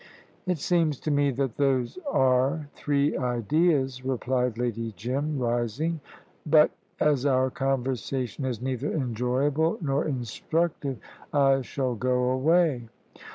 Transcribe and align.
"It 0.47 0.57
seems 0.57 0.99
to 1.01 1.11
me 1.11 1.29
that 1.29 1.57
those 1.57 1.99
are 2.09 2.67
three 2.73 3.15
ideas," 3.15 4.03
replied 4.03 4.57
Lady 4.57 4.95
Jim, 4.97 5.37
rising; 5.37 5.99
"but 6.43 6.71
as 6.99 7.23
our 7.23 7.51
conversation 7.51 8.43
is 8.43 8.63
neither 8.63 8.91
enjoyable 8.91 9.77
nor 9.79 10.07
instructive, 10.07 10.97
I 11.31 11.61
shall 11.61 11.93
go 11.93 12.31
away." 12.31 12.87